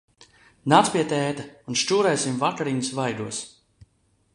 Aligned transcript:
Nāc 0.73 0.89
pie 0.95 1.03
tēta, 1.11 1.45
un 1.73 1.79
šķūrēsim 1.83 2.43
vakariņas 2.45 2.93
vaigos! 3.03 3.45